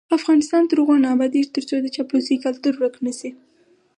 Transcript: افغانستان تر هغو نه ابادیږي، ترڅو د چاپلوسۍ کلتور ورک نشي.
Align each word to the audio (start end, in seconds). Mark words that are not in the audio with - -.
افغانستان 0.17 0.63
تر 0.69 0.77
هغو 0.81 0.95
نه 1.03 1.07
ابادیږي، 1.15 1.53
ترڅو 1.55 1.75
د 1.81 1.87
چاپلوسۍ 1.95 2.35
کلتور 2.45 2.73
ورک 2.77 2.95
نشي. 3.05 3.31